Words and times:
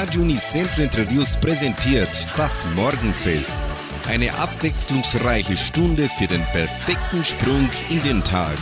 Radio 0.00 0.22
Unicentro 0.22 0.82
Entre 0.82 1.10
Rios 1.10 1.36
präsentiert 1.36 2.08
das 2.36 2.64
Morgenfest. 2.76 3.64
Eine 4.06 4.32
abwechslungsreiche 4.32 5.56
Stunde 5.56 6.08
für 6.08 6.28
den 6.28 6.40
perfekten 6.52 7.24
Sprung 7.24 7.68
in 7.90 8.00
den 8.04 8.22
Tag. 8.22 8.56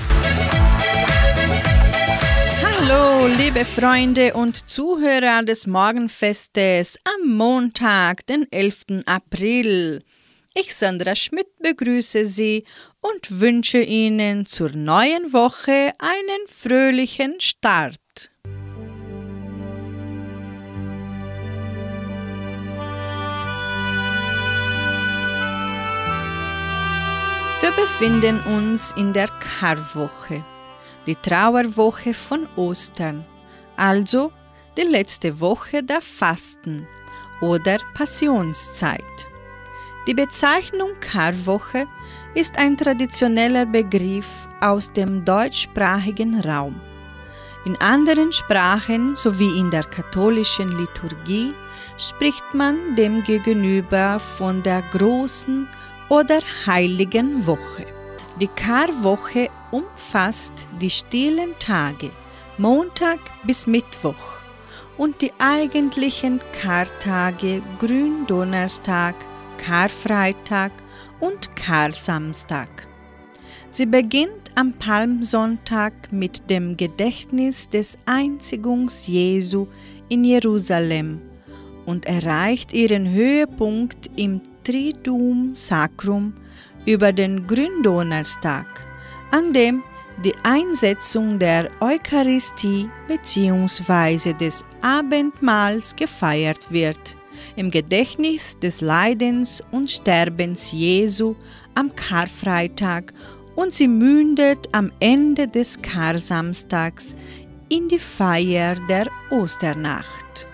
Hallo, 2.62 3.26
liebe 3.26 3.66
Freunde 3.66 4.32
und 4.32 4.70
Zuhörer 4.70 5.42
des 5.42 5.66
Morgenfestes 5.66 6.98
am 7.04 7.36
Montag, 7.36 8.26
den 8.26 8.50
11. 8.50 9.04
April. 9.04 10.02
Ich, 10.54 10.74
Sandra 10.74 11.14
Schmidt, 11.14 11.48
begrüße 11.58 12.24
Sie 12.24 12.64
und 13.02 13.42
wünsche 13.42 13.82
Ihnen 13.82 14.46
zur 14.46 14.70
neuen 14.70 15.34
Woche 15.34 15.92
einen 15.98 16.46
fröhlichen 16.46 17.38
Start. 17.42 18.30
Wir 27.58 27.72
befinden 27.72 28.40
uns 28.42 28.92
in 28.96 29.14
der 29.14 29.28
Karwoche, 29.28 30.44
die 31.06 31.16
Trauerwoche 31.16 32.12
von 32.12 32.46
Ostern, 32.54 33.24
also 33.76 34.30
die 34.76 34.82
letzte 34.82 35.40
Woche 35.40 35.82
der 35.82 36.02
Fasten 36.02 36.86
oder 37.40 37.78
Passionszeit. 37.94 39.00
Die 40.06 40.12
Bezeichnung 40.12 41.00
Karwoche 41.00 41.86
ist 42.34 42.58
ein 42.58 42.76
traditioneller 42.76 43.64
Begriff 43.64 44.46
aus 44.60 44.92
dem 44.92 45.24
deutschsprachigen 45.24 46.38
Raum. 46.40 46.78
In 47.64 47.74
anderen 47.80 48.32
Sprachen 48.32 49.16
sowie 49.16 49.58
in 49.58 49.70
der 49.70 49.84
katholischen 49.84 50.68
Liturgie 50.76 51.54
spricht 51.96 52.52
man 52.52 52.94
demgegenüber 52.96 54.20
von 54.20 54.62
der 54.62 54.82
großen 54.82 55.66
oder 56.08 56.40
Heiligen 56.66 57.46
Woche. 57.46 57.86
Die 58.40 58.48
Karwoche 58.48 59.48
umfasst 59.70 60.68
die 60.80 60.90
stillen 60.90 61.54
Tage, 61.58 62.10
Montag 62.58 63.18
bis 63.44 63.66
Mittwoch, 63.66 64.14
und 64.96 65.20
die 65.20 65.32
eigentlichen 65.38 66.40
Kartage 66.52 67.62
Gründonnerstag, 67.78 69.14
Karfreitag 69.58 70.72
und 71.20 71.54
Karsamstag. 71.56 72.68
Sie 73.68 73.86
beginnt 73.86 74.50
am 74.54 74.72
Palmsonntag 74.72 76.12
mit 76.12 76.48
dem 76.48 76.76
Gedächtnis 76.76 77.68
des 77.68 77.98
Einzigungs 78.06 79.06
Jesu 79.06 79.66
in 80.08 80.24
Jerusalem 80.24 81.20
und 81.84 82.06
erreicht 82.06 82.72
ihren 82.72 83.10
Höhepunkt 83.10 84.10
im 84.16 84.40
Triduum 84.66 85.54
Sacrum 85.54 86.34
über 86.86 87.12
den 87.12 87.46
Gründonnerstag, 87.46 88.66
an 89.30 89.52
dem 89.52 89.84
die 90.24 90.34
Einsetzung 90.42 91.38
der 91.38 91.70
Eucharistie 91.80 92.90
bzw. 93.06 94.32
des 94.32 94.64
Abendmahls 94.82 95.94
gefeiert 95.94 96.66
wird, 96.70 97.16
im 97.54 97.70
Gedächtnis 97.70 98.58
des 98.58 98.80
Leidens 98.80 99.62
und 99.70 99.88
Sterbens 99.88 100.72
Jesu 100.72 101.36
am 101.76 101.94
Karfreitag 101.94 103.14
und 103.54 103.72
sie 103.72 103.86
mündet 103.86 104.68
am 104.72 104.90
Ende 104.98 105.46
des 105.46 105.80
Karsamstags 105.80 107.14
in 107.68 107.86
die 107.86 108.00
Feier 108.00 108.74
der 108.88 109.06
Osternacht. 109.30 110.48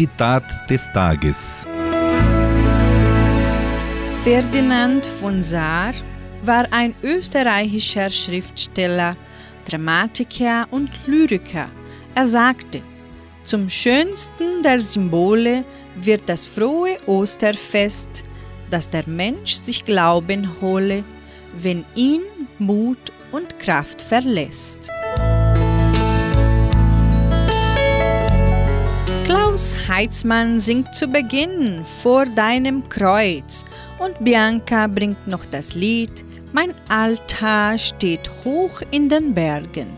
Zitat 0.00 0.44
des 0.70 0.90
Tages. 0.94 1.66
Ferdinand 4.24 5.04
von 5.04 5.42
Saar 5.42 5.92
war 6.42 6.66
ein 6.70 6.94
österreichischer 7.02 8.08
Schriftsteller, 8.08 9.14
Dramatiker 9.66 10.66
und 10.70 10.88
Lyriker. 11.06 11.68
Er 12.14 12.24
sagte, 12.24 12.80
zum 13.44 13.68
schönsten 13.68 14.62
der 14.62 14.78
Symbole 14.78 15.66
wird 15.96 16.22
das 16.26 16.46
frohe 16.46 16.96
Osterfest, 17.06 18.22
dass 18.70 18.88
der 18.88 19.06
Mensch 19.06 19.52
sich 19.52 19.84
Glauben 19.84 20.48
hole, 20.62 21.04
wenn 21.58 21.84
ihn 21.94 22.22
Mut 22.58 23.12
und 23.32 23.58
Kraft 23.58 24.00
verlässt. 24.00 24.90
Klaus 29.50 29.74
Heitzmann 29.88 30.60
singt 30.60 30.94
zu 30.94 31.08
Beginn 31.08 31.84
vor 31.84 32.24
deinem 32.24 32.88
Kreuz 32.88 33.64
und 33.98 34.22
Bianca 34.22 34.86
bringt 34.86 35.26
noch 35.26 35.44
das 35.44 35.74
Lied 35.74 36.24
Mein 36.52 36.72
Altar 36.88 37.76
steht 37.76 38.30
hoch 38.44 38.80
in 38.92 39.08
den 39.08 39.34
Bergen. 39.34 39.88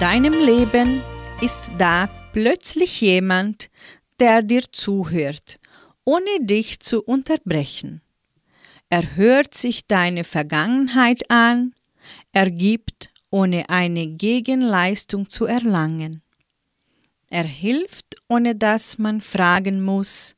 Deinem 0.00 0.32
Leben 0.32 1.02
ist 1.42 1.72
da 1.76 2.08
plötzlich 2.32 3.02
jemand, 3.02 3.68
der 4.18 4.40
dir 4.40 4.62
zuhört, 4.72 5.60
ohne 6.04 6.40
dich 6.40 6.80
zu 6.80 7.02
unterbrechen. 7.02 8.00
Er 8.88 9.14
hört 9.16 9.52
sich 9.52 9.86
deine 9.86 10.24
Vergangenheit 10.24 11.30
an, 11.30 11.74
er 12.32 12.50
gibt, 12.50 13.10
ohne 13.30 13.68
eine 13.68 14.06
Gegenleistung 14.06 15.28
zu 15.28 15.44
erlangen. 15.44 16.22
Er 17.28 17.44
hilft, 17.44 18.16
ohne 18.26 18.56
dass 18.56 18.96
man 18.96 19.20
fragen 19.20 19.82
muss, 19.82 20.34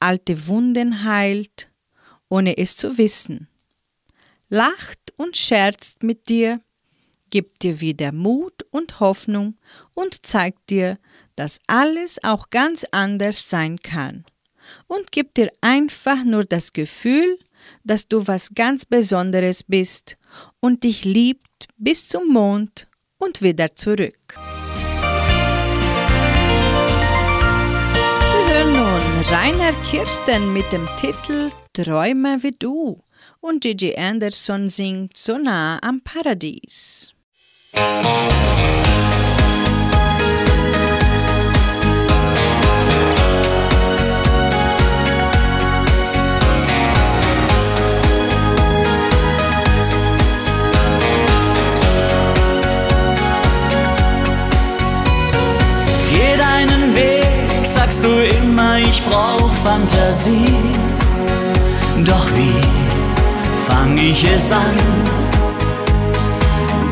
alte 0.00 0.46
Wunden 0.46 1.04
heilt, 1.04 1.70
ohne 2.30 2.56
es 2.56 2.76
zu 2.76 2.96
wissen. 2.96 3.48
Lacht 4.48 5.12
und 5.18 5.36
scherzt 5.36 6.02
mit 6.02 6.30
dir, 6.30 6.62
gibt 7.30 7.62
dir 7.62 7.80
wieder 7.80 8.12
Mut 8.12 8.64
und 8.70 9.00
Hoffnung 9.00 9.56
und 9.94 10.26
zeigt 10.26 10.70
dir, 10.70 10.98
dass 11.36 11.60
alles 11.66 12.22
auch 12.24 12.50
ganz 12.50 12.84
anders 12.90 13.48
sein 13.48 13.78
kann. 13.78 14.24
Und 14.86 15.12
gibt 15.12 15.36
dir 15.36 15.50
einfach 15.60 16.24
nur 16.24 16.44
das 16.44 16.72
Gefühl, 16.72 17.38
dass 17.84 18.08
du 18.08 18.26
was 18.26 18.54
ganz 18.54 18.84
Besonderes 18.84 19.62
bist 19.62 20.16
und 20.60 20.84
dich 20.84 21.04
liebt 21.04 21.68
bis 21.76 22.08
zum 22.08 22.28
Mond 22.28 22.88
und 23.18 23.42
wieder 23.42 23.74
zurück. 23.74 24.34
Sie 28.30 28.38
hören 28.52 28.72
nun 28.72 29.24
Rainer 29.30 29.72
Kirsten 29.90 30.52
mit 30.52 30.70
dem 30.72 30.86
Titel 30.98 31.50
Träume 31.72 32.42
wie 32.42 32.52
du 32.58 33.02
und 33.40 33.62
Gigi 33.62 33.96
Anderson 33.96 34.68
singt 34.68 35.16
So 35.16 35.38
nah 35.38 35.78
am 35.82 36.00
Paradies. 36.00 37.14
Geh 37.74 37.80
deinen 56.38 56.94
Weg, 56.94 57.26
sagst 57.64 58.02
du 58.02 58.08
immer, 58.08 58.78
ich 58.78 59.02
brauch 59.04 59.52
Fantasie. 59.62 60.54
Doch 62.04 62.26
wie 62.34 62.54
fang 63.66 63.98
ich 63.98 64.24
es 64.24 64.50
an, 64.50 64.76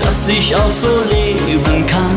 dass 0.07 0.29
ich 0.29 0.55
auch 0.55 0.73
so 0.73 1.01
leben 1.11 1.85
kann? 1.89 2.17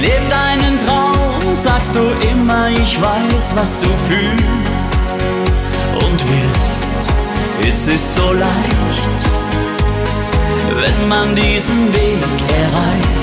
Leb 0.00 0.22
deinen 0.30 0.78
Traum, 0.78 1.54
sagst 1.54 1.94
du 1.94 2.00
immer, 2.30 2.70
ich 2.70 2.98
weiß, 3.00 3.54
was 3.54 3.78
du 3.80 3.88
fühlst 4.08 5.04
und 6.06 6.24
willst. 6.30 7.10
Es 7.68 7.86
ist 7.86 8.14
so 8.14 8.32
leicht 8.32 9.20
wenn 10.82 11.08
man 11.08 11.34
diesen 11.34 11.92
Weg 11.92 12.22
erreicht. 12.62 13.19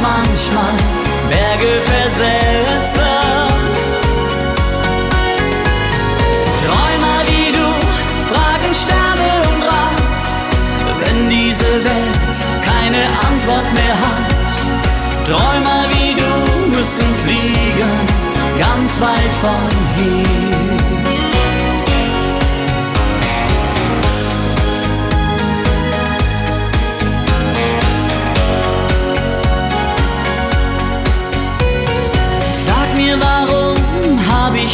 Manchmal 0.00 0.74
Berge 1.28 1.80
versetzen. 1.92 3.18
Träumer 6.62 7.20
wie 7.28 7.52
du 7.56 7.66
fragen 8.30 8.72
Sterne 8.74 9.28
um 9.50 9.62
Rat, 9.62 10.22
wenn 11.00 11.28
diese 11.28 11.70
Welt 11.84 12.34
keine 12.64 13.02
Antwort 13.28 13.68
mehr 13.74 13.96
hat. 14.06 14.48
Träumer 15.26 15.84
wie 15.90 16.14
du 16.14 16.76
müssen 16.76 17.14
fliegen, 17.24 17.94
ganz 18.58 19.00
weit 19.00 19.34
von 19.42 19.68
hier. 19.96 20.57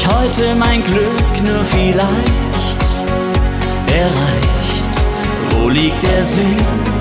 Heute 0.07 0.55
mein 0.55 0.83
Glück 0.85 1.43
nur 1.43 1.65
vielleicht 1.65 2.85
erreicht? 3.89 4.93
Wo 5.51 5.69
liegt 5.69 6.03
der 6.03 6.23
Sinn? 6.23 6.95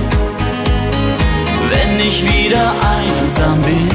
wenn 1.73 1.99
ich 2.07 2.23
wieder 2.23 2.73
einsam 2.95 3.61
bin. 3.61 3.89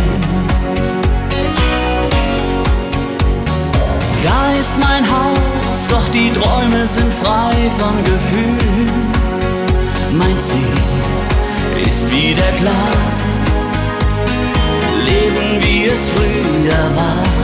Da 4.23 4.53
ist 4.59 4.77
mein 4.79 5.05
Haus, 5.05 5.87
doch 5.89 6.09
die 6.09 6.31
Träume 6.33 6.87
sind 6.87 7.13
frei 7.13 7.55
von 7.79 7.95
Gefühlen. 8.05 8.91
Mein 10.13 10.39
Ziel 10.41 11.87
ist 11.87 12.11
wieder 12.11 12.51
klar, 12.61 12.93
leben 15.07 15.63
wie 15.63 15.87
es 15.87 16.11
früher 16.11 16.97
war. 16.97 17.38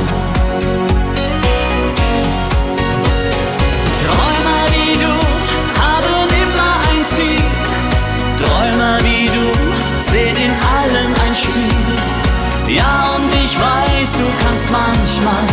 Ja, 12.75 13.15
und 13.17 13.33
ich 13.45 13.57
weiß, 13.57 14.13
du 14.15 14.27
kannst 14.45 14.69
manchmal 14.71 15.45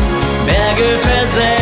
Berge 0.48 0.98
versetzen. 1.04 1.61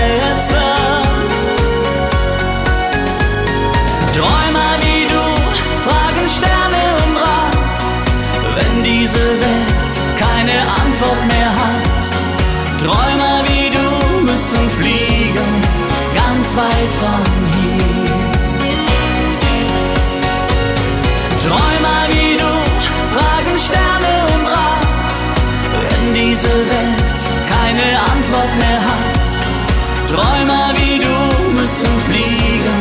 Träumer 30.09 30.73
wie 30.77 30.97
du 30.97 31.51
müssen 31.53 31.99
fliegen, 32.07 32.79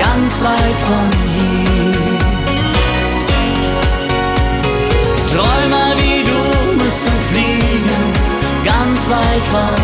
ganz 0.00 0.42
weit 0.42 0.78
von 0.88 1.08
hier. 1.34 2.16
Träumer 5.32 5.90
wie 6.00 6.24
du 6.30 6.82
müssen 6.82 7.18
fliegen, 7.30 8.02
ganz 8.64 9.08
weit 9.08 9.44
von 9.52 9.75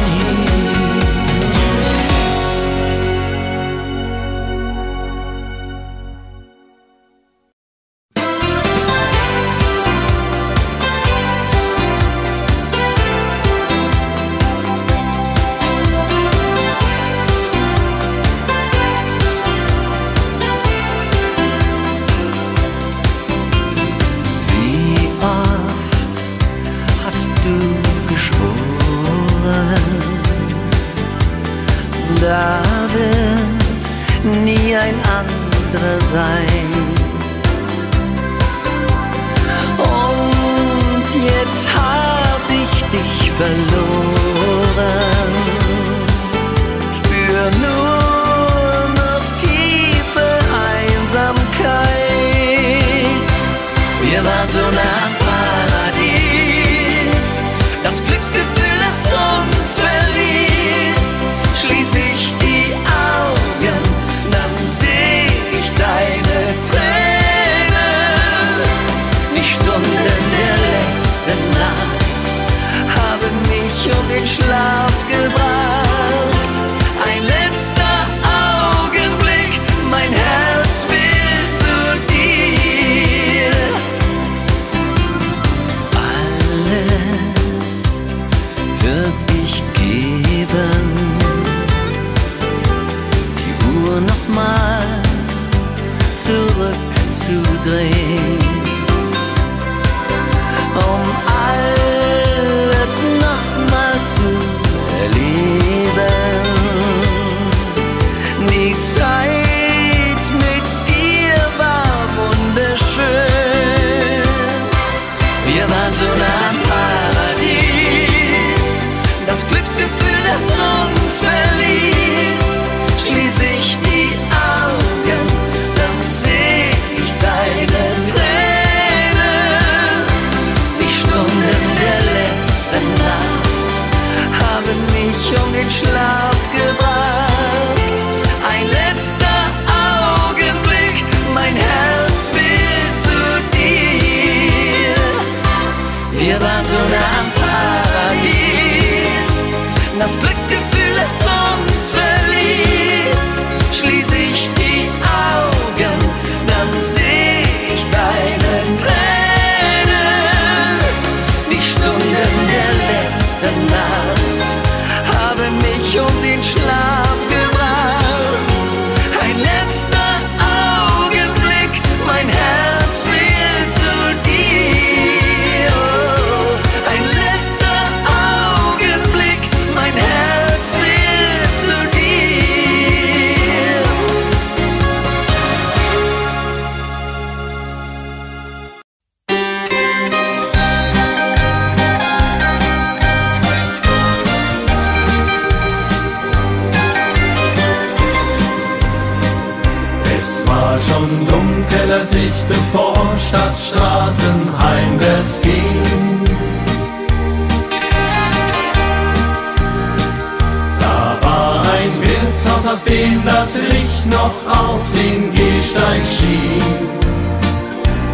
Wirtshaus, 212.63 212.67
aus 212.67 212.85
dem 212.85 213.25
das 213.25 213.63
Licht 213.63 214.07
noch 214.07 214.35
auf 214.47 214.81
den 214.95 215.31
Gehsteig 215.33 216.03
schien. 216.05 216.63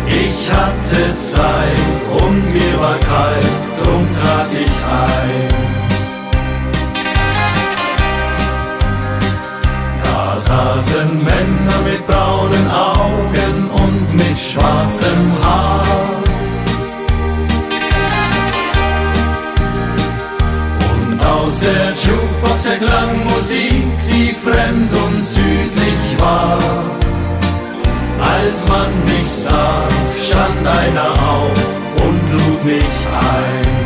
Ich 0.06 0.50
hatte 0.52 1.16
Zeit 1.18 2.22
und 2.22 2.52
mir 2.52 2.80
war 2.80 2.98
kalt, 2.98 3.46
drum 3.82 4.08
trat 4.10 4.52
ich 4.52 4.70
ein. 4.90 5.48
Da 10.02 10.36
saßen 10.36 11.24
Männer 11.24 11.78
mit 11.84 12.06
braunen 12.06 12.70
Augen 12.70 13.70
und 13.70 14.14
mit 14.14 14.38
schwarzem 14.38 15.32
Haar. 15.42 16.27
Aus 21.58 21.64
der 21.64 21.92
Jukebox 21.92 22.66
erklang 22.66 23.24
Musik, 23.24 23.84
die 24.08 24.32
fremd 24.32 24.92
und 24.92 25.24
südlich 25.24 26.20
war. 26.20 26.58
Als 28.20 28.68
man 28.68 28.92
mich 29.04 29.26
sah, 29.26 29.88
stand 30.20 30.66
einer 30.66 31.10
auf 31.10 31.58
und 31.96 32.32
lud 32.32 32.64
mich 32.64 32.94
ein. 33.20 33.78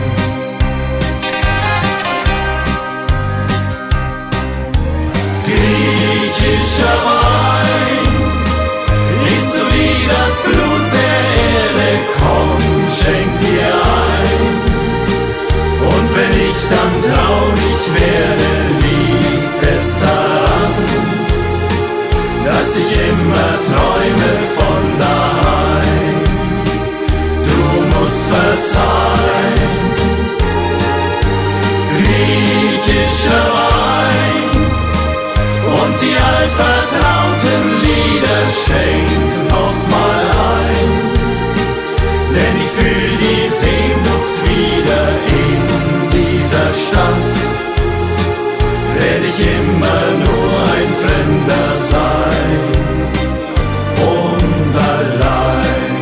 Griechischer 5.44 6.98
Wein 7.04 8.06
ist 9.36 9.56
so 9.56 9.62
wie 9.70 10.08
das 10.08 10.42
Blut 10.42 10.86
der 10.92 11.20
Erde, 11.52 11.90
komm, 12.18 12.58
schenk 13.00 13.40
dir 13.40 13.74
ein. 13.74 14.11
Wenn 16.14 16.32
ich 16.46 16.60
dann 16.68 16.94
traurig 17.00 17.80
werde, 17.94 18.50
liegt 18.84 19.62
es 19.76 19.98
daran, 19.98 20.74
dass 22.44 22.76
ich 22.76 22.92
immer 23.10 23.50
träume 23.68 24.32
von 24.56 24.82
daheim. 24.98 26.18
Du 27.48 27.58
musst 27.96 28.24
verzeihen, 28.26 29.74
griechischer 31.96 33.46
Wein 33.56 34.50
und 35.80 35.94
die 36.02 36.16
altvertrauten 36.32 37.62
Lieder 37.84 38.42
schenk 38.64 39.10
noch 39.50 39.78
mal 39.88 40.24
ein, 40.60 40.90
denn 42.34 42.54
ich 42.62 42.70
fühl 42.70 43.01
dieser 46.82 46.88
Stadt. 46.88 47.34
Werd 48.98 49.24
ich 49.28 49.38
immer 49.46 50.04
nur 50.24 50.52
ein 50.74 50.90
Fremder 51.02 51.74
sein 51.74 52.60
und 53.96 54.74
allein. 54.94 55.92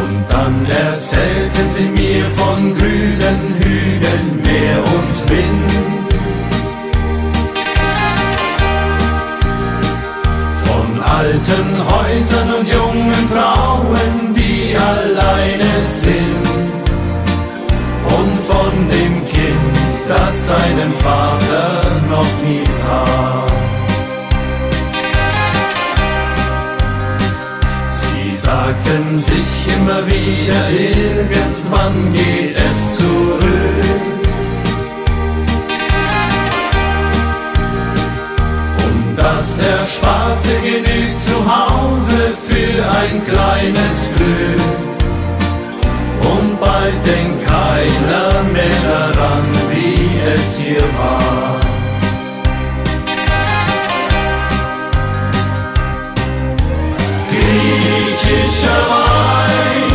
Und 0.00 0.24
dann 0.30 0.66
erzählten 0.66 1.70
sie 1.70 1.88
mir 1.88 2.24
von 2.30 2.76
grünen 2.76 3.54
Hügeln, 3.62 4.40
Meer 4.44 4.78
und 4.78 5.30
Wind. 5.30 5.72
Von 10.64 11.02
alten 11.02 11.68
Häusern 11.90 12.54
und 12.54 12.68
jungen 12.68 12.81
seinen 20.32 20.92
Vater 20.94 21.82
noch 22.10 22.32
nie 22.44 22.64
sah. 22.64 23.46
Sie 27.92 28.32
sagten 28.32 29.18
sich 29.18 29.66
immer 29.76 30.06
wieder, 30.06 30.70
irgendwann 30.70 32.12
geht 32.12 32.56
es 32.56 32.96
zurück. 32.96 33.42
Und 38.84 39.16
das 39.16 39.58
Ersparte 39.58 40.50
genügt 40.62 41.20
zu 41.20 41.36
Hause 41.44 42.32
für 42.48 42.82
ein 43.00 43.22
kleines 43.26 44.10
Glück. 44.16 44.82
Und 46.32 46.58
bald 46.60 47.04
denkt 47.04 47.44
keiner 47.44 48.42
mehr 48.52 48.80
daran, 48.82 49.44
es 50.34 50.58
hier 50.60 50.80
war. 50.80 51.60
Griechischer 57.30 58.82
Wein 58.92 59.92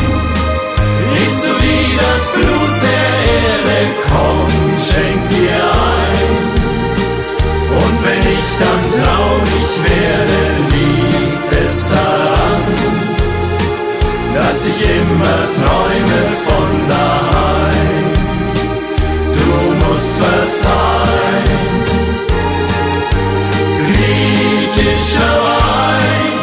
ist 1.25 1.43
so 1.43 1.53
wie 1.61 1.97
das 1.97 2.31
Blut 2.31 2.73
der 2.87 3.09
Erde, 3.39 3.77
komm, 4.07 4.47
schenk 4.89 5.21
dir 5.29 5.63
ein. 5.93 6.37
Und 7.81 7.97
wenn 8.05 8.23
ich 8.37 8.49
dann 8.63 8.83
traurig 8.97 9.69
werde, 9.89 10.39
liegt 10.73 11.65
es 11.65 11.89
daran, 11.89 12.63
dass 14.35 14.67
ich 14.67 14.81
immer 14.81 15.39
träume 15.51 16.21
von 16.45 16.89
daheim. 16.89 17.26
Musst 19.97 20.17
verzeihen, 20.17 21.83
griechischer 23.89 25.35
Wein 25.47 26.39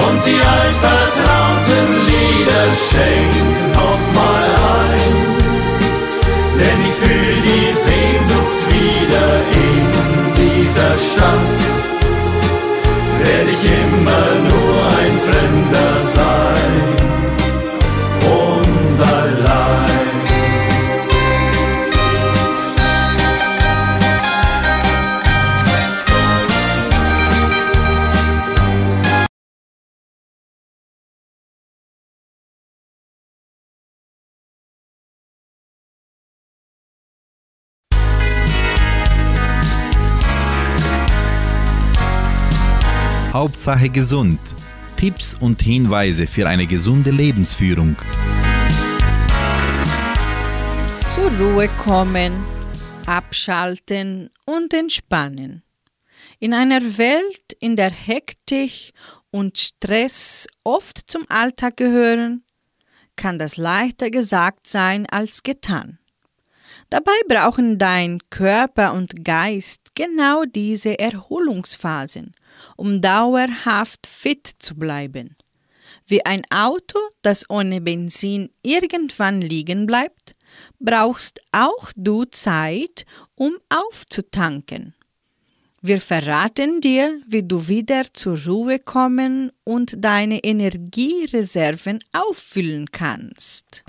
und 0.00 0.18
die 0.24 0.40
altvertrauten 0.56 1.88
Lieder 2.06 2.66
schenken 2.88 3.72
nochmal 3.72 4.48
ein. 4.80 5.12
Denn 6.56 6.78
ich 6.88 6.94
fühl 6.94 7.36
die 7.42 7.70
Sehnsucht 7.70 8.60
wieder 8.70 9.28
in 9.66 9.82
dieser 10.34 10.94
Stadt. 10.96 11.58
Werde 13.24 13.50
ich 13.50 13.64
immer 13.66 14.26
nur 14.48 14.61
Hauptsache 43.32 43.88
gesund. 43.88 44.38
Tipps 44.98 45.32
und 45.32 45.62
Hinweise 45.62 46.26
für 46.26 46.46
eine 46.46 46.66
gesunde 46.66 47.10
Lebensführung. 47.10 47.96
Zur 51.14 51.30
Ruhe 51.40 51.68
kommen, 51.82 52.32
abschalten 53.06 54.28
und 54.44 54.74
entspannen. 54.74 55.62
In 56.40 56.52
einer 56.52 56.98
Welt, 56.98 57.54
in 57.58 57.74
der 57.74 57.90
Hektik 57.90 58.92
und 59.30 59.56
Stress 59.56 60.46
oft 60.62 61.10
zum 61.10 61.24
Alltag 61.30 61.78
gehören, 61.78 62.44
kann 63.16 63.38
das 63.38 63.56
leichter 63.56 64.10
gesagt 64.10 64.66
sein 64.66 65.06
als 65.10 65.42
getan. 65.42 65.98
Dabei 66.90 67.18
brauchen 67.26 67.78
dein 67.78 68.18
Körper 68.28 68.92
und 68.92 69.24
Geist 69.24 69.94
genau 69.94 70.44
diese 70.44 70.98
Erholungsphasen, 70.98 72.34
um 72.76 73.00
dauerhaft 73.00 74.06
fit 74.06 74.48
zu 74.58 74.74
bleiben. 74.74 75.36
Wie 76.06 76.24
ein 76.24 76.42
Auto, 76.50 76.98
das 77.22 77.48
ohne 77.48 77.80
Benzin 77.80 78.50
irgendwann 78.62 79.40
liegen 79.40 79.86
bleibt, 79.86 80.34
brauchst 80.78 81.40
auch 81.52 81.92
du 81.96 82.24
Zeit, 82.24 83.04
um 83.34 83.54
aufzutanken. 83.68 84.94
Wir 85.84 86.00
verraten 86.00 86.80
dir, 86.80 87.20
wie 87.26 87.42
du 87.42 87.66
wieder 87.66 88.04
zur 88.12 88.38
Ruhe 88.44 88.78
kommen 88.78 89.50
und 89.64 89.94
deine 89.98 90.38
Energiereserven 90.44 91.98
auffüllen 92.12 92.92
kannst. 92.92 93.82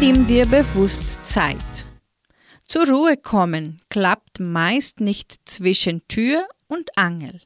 Nimm 0.00 0.26
dir 0.26 0.46
bewusst 0.46 1.24
Zeit. 1.24 1.77
Zur 2.68 2.86
Ruhe 2.86 3.16
kommen 3.16 3.80
klappt 3.88 4.40
meist 4.40 5.00
nicht 5.00 5.36
zwischen 5.46 6.06
Tür 6.06 6.46
und 6.66 6.98
Angel. 6.98 7.40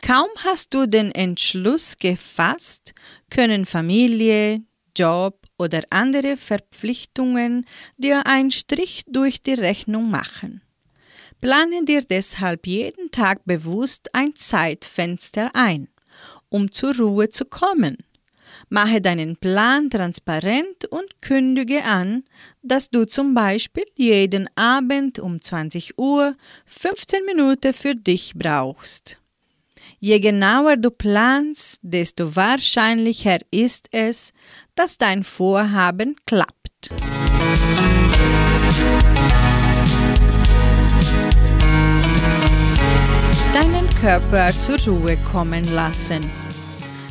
Kaum 0.00 0.30
hast 0.38 0.72
du 0.72 0.86
den 0.86 1.12
Entschluss 1.12 1.98
gefasst, 1.98 2.94
können 3.28 3.66
Familie, 3.66 4.62
Job 4.96 5.46
oder 5.58 5.82
andere 5.90 6.38
Verpflichtungen 6.38 7.66
dir 7.98 8.26
einen 8.26 8.50
Strich 8.50 9.02
durch 9.06 9.42
die 9.42 9.52
Rechnung 9.52 10.10
machen. 10.10 10.62
Plane 11.42 11.84
dir 11.84 12.02
deshalb 12.02 12.66
jeden 12.66 13.10
Tag 13.10 13.44
bewusst 13.44 14.14
ein 14.14 14.34
Zeitfenster 14.34 15.50
ein, 15.54 15.88
um 16.48 16.72
zur 16.72 16.96
Ruhe 16.96 17.28
zu 17.28 17.44
kommen. 17.44 17.98
Mache 18.72 19.02
deinen 19.02 19.36
Plan 19.36 19.90
transparent 19.90 20.86
und 20.88 21.20
kündige 21.20 21.84
an, 21.84 22.24
dass 22.62 22.88
du 22.88 23.04
zum 23.04 23.34
Beispiel 23.34 23.84
jeden 23.96 24.48
Abend 24.56 25.18
um 25.18 25.42
20 25.42 25.98
Uhr 25.98 26.34
15 26.64 27.26
Minuten 27.26 27.74
für 27.74 27.94
dich 27.94 28.32
brauchst. 28.34 29.18
Je 30.00 30.20
genauer 30.20 30.78
du 30.78 30.90
planst, 30.90 31.80
desto 31.82 32.34
wahrscheinlicher 32.34 33.36
ist 33.50 33.88
es, 33.90 34.32
dass 34.74 34.96
dein 34.96 35.22
Vorhaben 35.22 36.16
klappt. 36.26 36.92
Deinen 43.52 43.90
Körper 44.00 44.50
zur 44.52 44.78
Ruhe 44.78 45.18
kommen 45.30 45.70
lassen. 45.74 46.41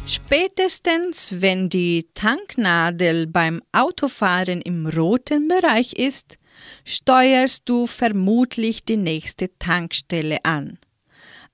Spätestens, 0.08 1.42
wenn 1.42 1.70
die 1.70 2.08
Tanknadel 2.14 3.28
beim 3.28 3.62
Autofahren 3.72 4.62
im 4.62 4.88
roten 4.88 5.48
Bereich 5.48 5.94
ist, 5.94 6.38
steuerst 6.84 7.64
du 7.70 7.88
vermutlich 7.88 8.84
die 8.84 8.98
nächste 8.98 9.58
Tankstelle 9.58 10.44
an. 10.44 10.80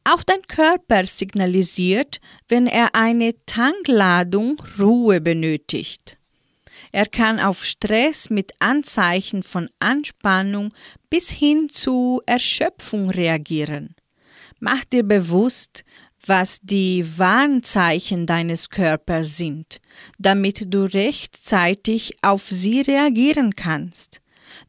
Auch 0.03 0.23
dein 0.23 0.41
Körper 0.47 1.05
signalisiert, 1.05 2.19
wenn 2.47 2.65
er 2.65 2.95
eine 2.95 3.33
Tankladung 3.45 4.55
Ruhe 4.79 5.19
benötigt. 5.19 6.17
Er 6.91 7.05
kann 7.05 7.39
auf 7.39 7.65
Stress 7.65 8.29
mit 8.29 8.53
Anzeichen 8.59 9.43
von 9.43 9.69
Anspannung 9.79 10.73
bis 11.09 11.29
hin 11.29 11.67
zu 11.69 12.21
Erschöpfung 12.25 13.09
reagieren. 13.09 13.95
Mach 14.59 14.85
dir 14.85 15.03
bewusst, 15.03 15.83
was 16.27 16.59
die 16.61 17.05
Warnzeichen 17.17 18.25
deines 18.25 18.69
Körpers 18.69 19.37
sind, 19.37 19.79
damit 20.17 20.73
du 20.73 20.83
rechtzeitig 20.85 22.17
auf 22.21 22.47
sie 22.47 22.81
reagieren 22.81 23.55
kannst. 23.55 24.21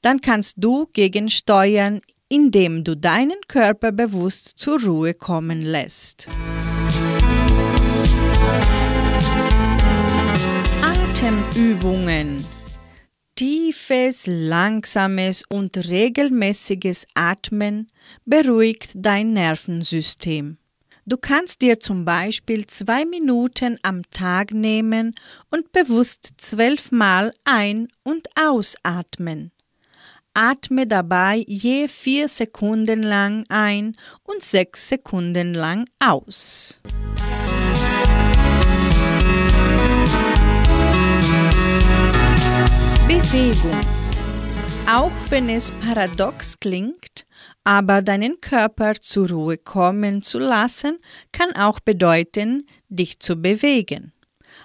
Dann 0.03 0.21
kannst 0.21 0.57
du 0.59 0.87
gegensteuern, 0.93 2.01
indem 2.29 2.85
du 2.85 2.97
deinen 2.97 3.41
Körper 3.49 3.93
bewusst 3.93 4.59
zur 4.59 4.83
Ruhe 4.83 5.15
kommen 5.15 5.63
lässt. 5.63 6.29
Atemübungen 10.83 12.45
Tiefes, 13.39 14.25
langsames 14.27 15.45
und 15.49 15.77
regelmäßiges 15.77 17.07
Atmen 17.15 17.87
beruhigt 18.25 18.91
dein 18.97 19.33
Nervensystem. 19.33 20.59
Du 21.09 21.17
kannst 21.17 21.63
dir 21.63 21.81
zum 21.81 22.05
Beispiel 22.05 22.67
zwei 22.67 23.07
Minuten 23.07 23.79
am 23.81 24.03
Tag 24.11 24.53
nehmen 24.53 25.15
und 25.51 25.73
bewusst 25.73 26.35
zwölfmal 26.37 27.33
ein- 27.45 27.89
und 28.03 28.29
ausatmen. 28.39 29.51
Atme 30.35 30.87
dabei 30.87 31.45
je 31.47 31.89
vier 31.89 32.29
Sekunden 32.29 33.03
lang 33.03 33.47
ein 33.49 33.97
und 34.23 34.43
sechs 34.43 34.91
Sekunden 34.91 35.55
lang 35.55 35.87
aus. 35.99 36.83
Bewegung. 43.07 43.81
Auch 44.87 45.13
wenn 45.31 45.49
es 45.49 45.73
paradox 45.73 46.59
klingt, 46.59 47.27
aber 47.69 48.01
deinen 48.01 48.41
Körper 48.41 48.95
zur 48.95 49.29
Ruhe 49.29 49.59
kommen 49.59 50.23
zu 50.23 50.39
lassen, 50.39 50.97
kann 51.33 51.55
auch 51.55 51.81
bedeuten, 51.81 52.67
dich 52.89 53.21
zu 53.21 53.37
bewegen. 53.37 54.15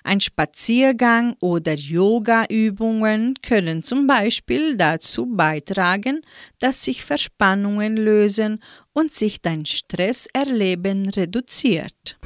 Ein 0.06 0.22
Spaziergang 0.22 1.36
oder 1.42 1.74
Yoga-Übungen 1.74 3.34
können 3.42 3.82
zum 3.82 4.08
Beispiel 4.08 4.78
dazu 4.78 5.26
beitragen, 5.26 6.22
dass 6.60 6.86
sich 6.86 7.04
Verspannungen 7.04 7.98
lösen 7.98 8.64
und 8.94 9.12
sich 9.12 9.42
dein 9.42 9.66
Stresserleben 9.66 11.10
reduziert. 11.10 12.18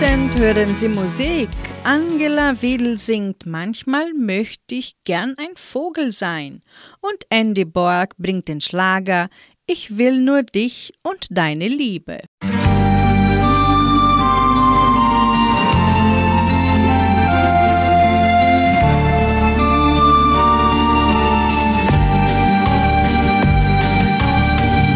Anschließend 0.00 0.38
hören 0.38 0.76
Sie 0.76 0.88
Musik. 0.88 1.50
Angela 1.84 2.62
Will 2.62 2.96
singt 2.96 3.44
Manchmal 3.44 4.14
möchte 4.14 4.74
ich 4.76 4.94
gern 5.04 5.34
ein 5.36 5.54
Vogel 5.56 6.12
sein. 6.12 6.62
Und 7.02 7.26
Andy 7.28 7.66
Borg 7.66 8.16
bringt 8.16 8.48
den 8.48 8.62
Schlager 8.62 9.28
Ich 9.66 9.98
will 9.98 10.22
nur 10.22 10.42
dich 10.42 10.94
und 11.02 11.26
deine 11.28 11.68
Liebe. 11.68 12.20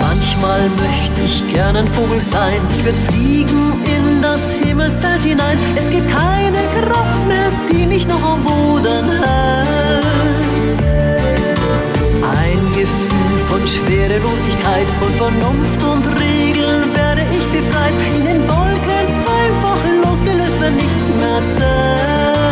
Manchmal 0.00 0.70
möchte 0.70 1.20
ich 1.26 1.46
gern 1.52 1.76
ein 1.76 1.88
Vogel 1.88 2.22
sein. 2.22 2.62
Ich 2.78 2.84
würde 2.86 3.00
fliegen 3.10 3.93
Himmelszelt 4.74 5.22
hinein. 5.22 5.56
Es 5.76 5.88
gibt 5.88 6.08
keine 6.10 6.58
Kraft 6.80 7.26
mehr, 7.28 7.48
die 7.70 7.86
mich 7.86 8.08
noch 8.08 8.20
am 8.20 8.42
Boden 8.42 9.08
hält. 9.22 10.80
Ein 12.40 12.58
Gefühl 12.74 13.38
von 13.48 13.64
Schwerelosigkeit, 13.68 14.88
von 15.00 15.14
Vernunft 15.14 15.84
und 15.84 16.04
Regeln 16.20 16.92
werde 16.92 17.22
ich 17.30 17.46
befreit. 17.52 17.94
In 18.16 18.24
den 18.24 18.48
Wolken 18.48 19.06
einfach 19.44 20.10
losgelöst, 20.10 20.60
wenn 20.60 20.74
nichts 20.74 21.08
mehr 21.20 21.40
zählt. 21.56 22.43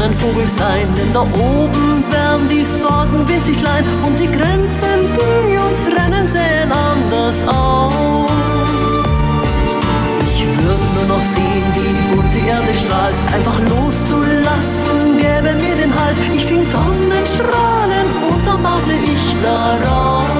Gern 0.00 0.10
ein 0.10 0.18
Vogel 0.18 0.46
sein, 0.46 0.88
denn 0.96 1.12
da 1.12 1.20
oben 1.20 2.04
werden 2.10 2.48
die 2.48 2.64
Sorgen 2.64 3.28
winzig 3.28 3.56
klein 3.56 3.84
und 4.04 4.18
die 4.18 4.26
Grenzen, 4.26 4.98
die 5.18 5.56
uns 5.56 5.94
trennen, 5.94 6.28
sehen 6.28 6.72
anders 6.72 7.42
aus. 7.46 9.04
Ich 10.22 10.46
würde 10.46 10.84
nur 10.94 11.16
noch 11.16 11.22
sehen, 11.22 11.64
wie 11.74 11.92
die 11.92 12.14
bunte 12.14 12.38
Erde 12.38 12.74
strahlt. 12.74 13.16
Einfach 13.34 13.58
loszulassen, 13.60 15.18
gäbe 15.18 15.54
mir 15.54 15.76
den 15.76 15.92
Halt. 15.94 16.18
Ich 16.32 16.44
fing 16.44 16.64
Sonnenstrahlen 16.64 18.06
und 18.30 18.46
dann 18.46 18.62
baute 18.62 18.92
ich 18.92 19.36
daraus 19.42 20.39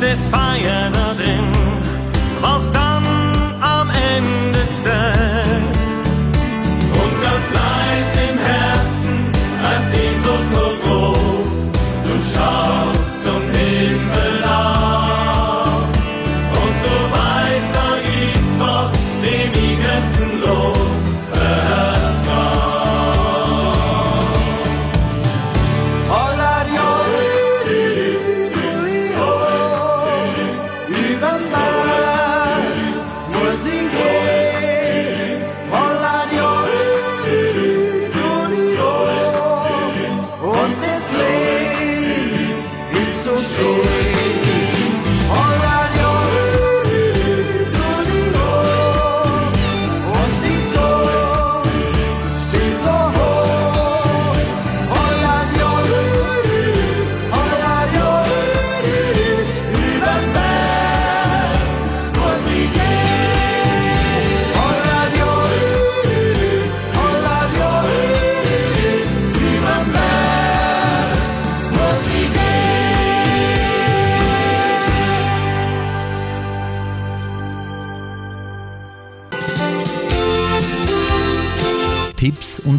This 0.00 0.18
fire. 0.30 0.79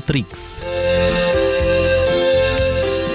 und 0.01 0.07
Tricks. 0.07 0.59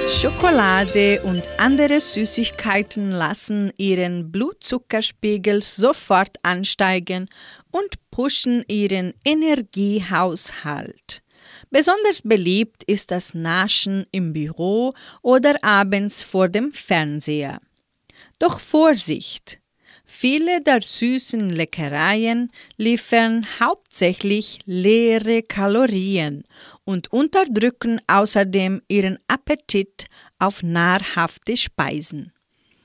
Schokolade 0.08 1.22
und 1.22 1.42
andere 1.58 2.00
Süßigkeiten 2.00 3.10
lassen 3.10 3.72
ihren 3.76 4.30
Blutzuckerspiegel 4.32 5.62
sofort 5.62 6.36
ansteigen 6.42 7.28
und 7.70 7.94
pushen 8.10 8.64
ihren 8.68 9.14
Energiehaushalt. 9.24 11.22
Besonders 11.70 12.22
beliebt 12.22 12.82
ist 12.84 13.10
das 13.10 13.34
Naschen 13.34 14.06
im 14.12 14.32
Büro 14.32 14.94
oder 15.22 15.62
abends 15.62 16.22
vor 16.22 16.48
dem 16.48 16.72
Fernseher. 16.72 17.58
Doch 18.38 18.60
Vorsicht! 18.60 19.60
Viele 20.18 20.62
der 20.62 20.80
süßen 20.80 21.50
Leckereien 21.50 22.50
liefern 22.78 23.46
hauptsächlich 23.60 24.60
leere 24.64 25.42
Kalorien 25.42 26.44
und 26.84 27.12
unterdrücken 27.12 28.00
außerdem 28.06 28.80
ihren 28.88 29.18
Appetit 29.28 30.06
auf 30.38 30.62
nahrhafte 30.62 31.54
Speisen. 31.58 32.32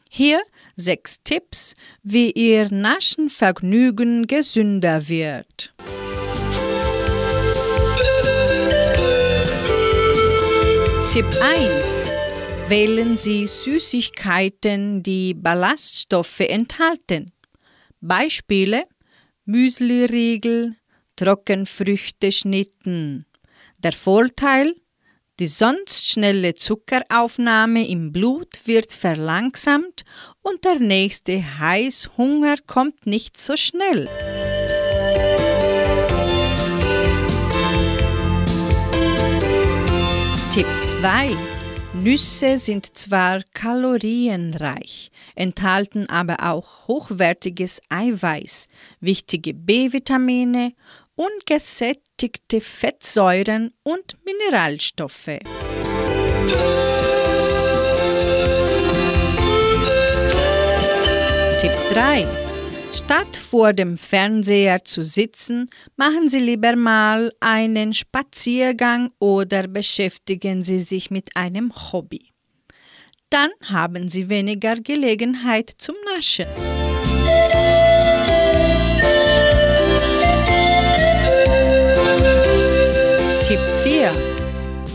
Hier 0.10 0.42
sechs 0.76 1.24
Tipps, 1.24 1.76
wie 2.04 2.32
Ihr 2.32 2.70
Naschenvergnügen 2.70 4.28
gesünder 4.28 5.08
wird. 5.08 5.74
Tipp 11.10 11.28
1. 11.42 12.12
Wählen 12.72 13.18
Sie 13.18 13.48
Süßigkeiten, 13.48 15.04
die 15.04 15.34
Ballaststoffe 15.34 16.40
enthalten. 16.40 17.30
Beispiele: 18.00 18.84
Müsliriegel, 19.44 20.78
Trockenfrüchte-Schnitten. 21.18 23.26
Der 23.84 23.92
Vorteil: 23.92 24.74
die 25.38 25.48
sonst 25.48 26.08
schnelle 26.08 26.56
Zuckeraufnahme 26.56 27.86
im 27.90 28.14
Blut 28.14 28.62
wird 28.64 28.94
verlangsamt 28.94 30.06
und 30.42 30.64
der 30.64 30.80
nächste 30.80 31.44
Heißhunger 31.60 32.56
kommt 32.68 33.06
nicht 33.06 33.38
so 33.38 33.58
schnell. 33.58 34.08
Tipp 40.54 40.68
2. 40.86 41.36
Nüsse 42.02 42.58
sind 42.58 42.98
zwar 42.98 43.44
kalorienreich, 43.54 45.12
enthalten 45.36 46.10
aber 46.10 46.38
auch 46.42 46.88
hochwertiges 46.88 47.80
Eiweiß, 47.90 48.70
wichtige 49.02 49.54
B-Vitamine 49.54 50.74
und 51.14 51.46
gesättigte 51.46 52.60
Fettsäuren 52.60 53.72
und 53.84 54.18
Mineralstoffe. 54.26 55.38
Tipp 61.60 61.72
3. 61.94 62.41
Statt 62.94 63.38
vor 63.38 63.72
dem 63.72 63.98
Fernseher 63.98 64.84
zu 64.84 65.02
sitzen, 65.02 65.70
machen 65.96 66.28
Sie 66.28 66.40
lieber 66.40 66.76
mal 66.76 67.32
einen 67.40 67.94
Spaziergang 67.94 69.12
oder 69.18 69.68
beschäftigen 69.68 70.62
Sie 70.62 70.80
sich 70.80 71.10
mit 71.10 71.38
einem 71.38 71.74
Hobby. 71.74 72.32
Dann 73.30 73.50
haben 73.64 74.10
Sie 74.10 74.28
weniger 74.28 74.76
Gelegenheit 74.76 75.72
zum 75.78 75.96
Naschen. 76.14 76.48
Tipp 83.48 83.62
4. 83.84 84.14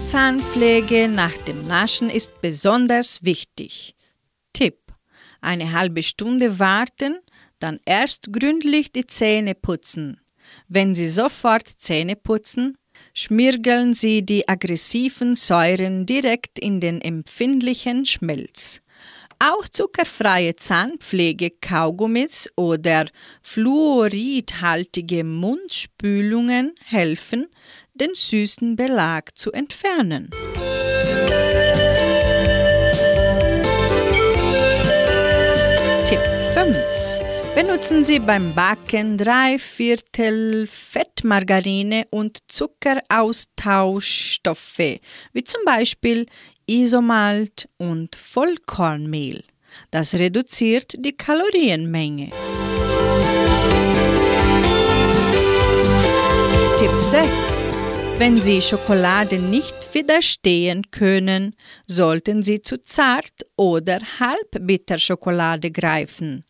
Zahnpflege 0.05 1.09
nach 1.09 1.37
dem 1.39 1.67
Naschen 1.67 2.11
ist 2.11 2.43
besonders 2.43 3.25
wichtig. 3.25 3.95
Tipp. 4.53 4.77
Eine 5.41 5.73
halbe 5.73 6.03
Stunde 6.03 6.59
warten, 6.59 7.19
dann 7.59 7.81
erst 7.85 8.33
gründlich 8.33 8.93
die 8.93 9.07
Zähne 9.07 9.55
putzen. 9.55 10.21
Wenn 10.69 10.95
Sie 10.95 11.09
sofort 11.09 11.69
Zähne 11.69 12.17
putzen, 12.17 12.77
schmirgeln 13.15 13.95
Sie 13.95 14.25
die 14.25 14.49
aggressiven 14.49 15.35
Säuren 15.35 16.07
direkt 16.07 16.59
in 16.59 16.81
den 16.81 17.01
empfindlichen 17.01 18.07
Schmelz. 18.07 18.81
Auch 19.39 19.69
zuckerfreie 19.69 20.57
Zahnpflege, 20.57 21.51
Kaugummis 21.61 22.51
oder 22.57 23.07
fluoridhaltige 23.43 25.25
Mundspülungen 25.25 26.75
helfen, 26.87 27.47
den 27.95 28.15
süßen 28.15 28.77
Belag 28.77 29.37
zu 29.37 29.53
entfernen. 29.53 30.31
Benutzen 37.57 38.05
Sie 38.05 38.19
beim 38.19 38.55
Backen 38.55 39.17
drei 39.17 39.59
Viertel 39.59 40.67
Fettmargarine 40.67 42.07
und 42.11 42.37
Zuckeraustauschstoffe, 42.49 45.01
wie 45.33 45.43
zum 45.43 45.63
Beispiel 45.65 46.27
Isomalt 46.67 47.67
und 47.79 48.15
Vollkornmehl. 48.15 49.43
Das 49.91 50.13
reduziert 50.13 50.97
die 50.99 51.17
Kalorienmenge. 51.17 52.29
Tipp 56.79 57.01
6. 57.01 57.31
Wenn 58.19 58.39
Sie 58.39 58.61
Schokolade 58.61 59.39
nicht 59.39 59.95
widerstehen 59.95 60.91
können, 60.91 61.57
sollten 61.87 62.43
Sie 62.43 62.61
zu 62.61 62.83
zart 62.83 63.33
oder 63.57 64.01
halbbitterschokolade 64.21 65.71
greifen. 65.71 66.45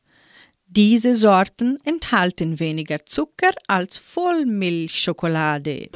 Diese 0.68 1.14
Sorten 1.14 1.78
enthalten 1.84 2.58
weniger 2.58 3.06
Zucker 3.06 3.52
als 3.68 3.98
Vollmilchschokolade. 3.98 5.88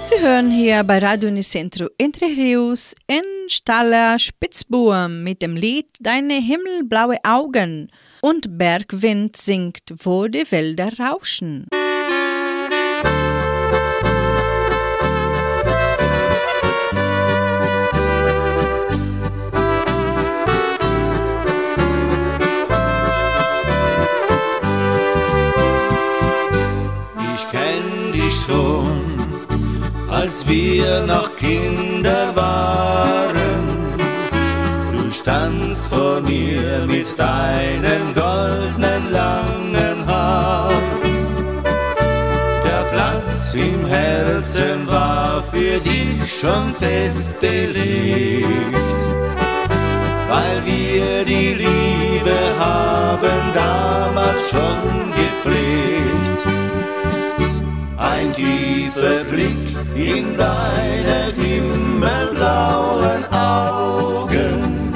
Sie 0.00 0.20
hören 0.20 0.50
hier 0.50 0.82
bei 0.82 0.98
Radio 0.98 1.28
Unicentro 1.28 1.88
Entre 1.96 2.26
Rios 2.26 2.94
in 3.06 3.22
Staller 3.48 4.18
Spitzbuam 4.18 5.22
mit 5.22 5.40
dem 5.40 5.54
Lied 5.54 5.86
Deine 6.00 6.34
himmelblaue 6.34 7.18
Augen 7.22 7.92
und 8.22 8.58
Bergwind 8.58 9.36
singt, 9.36 9.94
wo 9.98 10.26
die 10.26 10.50
Wälder 10.50 10.90
rauschen. 10.98 11.68
Als 30.22 30.46
wir 30.46 31.04
noch 31.04 31.34
Kinder 31.34 32.24
waren. 32.36 33.64
Du 34.92 35.10
standst 35.10 35.84
vor 35.86 36.20
mir 36.20 36.86
mit 36.86 37.18
deinem 37.18 38.14
goldenen 38.14 39.04
langen 39.10 40.06
Haar. 40.06 40.70
Der 42.64 42.84
Platz 42.92 43.52
im 43.54 43.84
Herzen 43.86 44.86
war 44.86 45.42
für 45.42 45.80
dich 45.80 46.40
schon 46.40 46.72
fest 46.72 47.40
belegt 47.40 49.02
weil 50.34 50.64
wir 50.64 51.24
die 51.26 51.52
Liebe 51.62 52.38
haben 52.58 53.40
damals 53.52 54.40
schon 54.48 55.12
gepflegt. 55.20 56.38
Ein 57.98 58.32
tiefer 58.32 59.24
Blick 59.24 59.61
in 60.02 60.36
deine 60.36 61.32
himmelblauen 61.36 63.24
Augen 63.32 64.94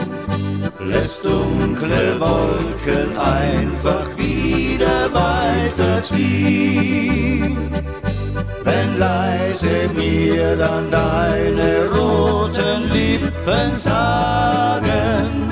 lässt 0.80 1.24
dunkle 1.24 2.18
Wolken 2.18 3.16
einfach 3.16 4.06
wieder 4.16 5.12
weiterziehen. 5.12 6.36
Wenn 8.64 8.98
leise 8.98 9.88
mir 9.94 10.56
dann 10.56 10.90
deine 10.90 11.88
roten 11.94 12.90
Lippen 12.90 13.76
sagen, 13.76 15.48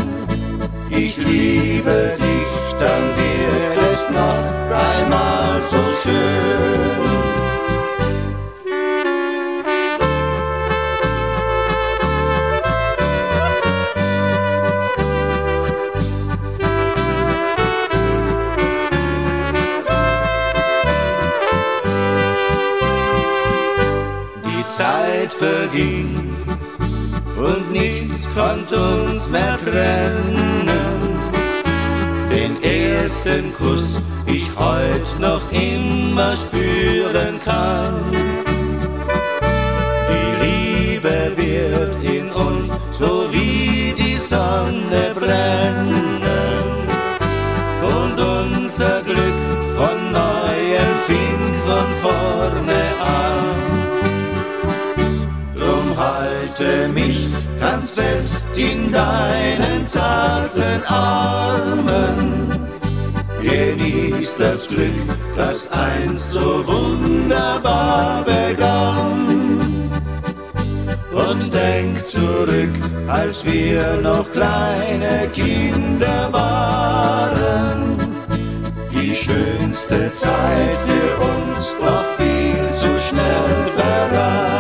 ich 0.90 1.16
liebe 1.16 2.16
dich, 2.18 2.74
dann 2.78 3.04
wird 3.16 3.78
es 3.92 4.10
noch 4.10 4.44
einmal 4.76 5.60
so 5.60 5.82
schön. 6.02 7.13
verging 25.38 26.34
und 27.36 27.72
nichts 27.72 28.28
konnte 28.34 28.76
uns 28.76 29.28
mehr 29.28 29.56
trennen. 29.58 30.68
Den 32.30 32.62
ersten 32.62 33.52
Kuss 33.54 34.00
ich 34.26 34.50
heute 34.56 35.20
noch 35.20 35.42
immer 35.52 36.36
spüren 36.36 37.38
kann. 37.44 37.94
Die 40.10 40.44
Liebe 40.44 41.32
wird 41.36 41.96
in 42.02 42.30
uns 42.30 42.70
so 42.92 43.26
wie 43.30 43.94
die 43.96 44.16
Sonne 44.16 45.12
brennen. 45.14 46.03
fasste 56.64 56.88
mich 56.88 57.28
ganz 57.60 57.92
fest 57.92 58.46
in 58.56 58.92
deinen 58.92 59.86
zarten 59.86 60.82
Armen. 60.86 62.68
Genieß 63.42 64.36
das 64.36 64.68
Glück, 64.68 65.18
das 65.36 65.70
einst 65.70 66.32
so 66.32 66.66
wunderbar 66.66 68.24
begann. 68.24 69.90
Und 71.12 71.54
denk 71.54 72.04
zurück, 72.04 72.74
als 73.08 73.44
wir 73.44 74.00
noch 74.02 74.30
kleine 74.32 75.28
Kinder 75.32 76.32
waren. 76.32 77.98
Die 78.92 79.14
schönste 79.14 80.12
Zeit 80.12 80.78
für 80.86 81.22
uns 81.22 81.76
doch 81.78 82.04
viel 82.16 82.74
zu 82.74 82.98
schnell 83.00 83.54
verraten. 83.76 84.53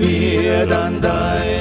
mir 0.00 0.66
dann 0.66 1.00
dein 1.00 1.59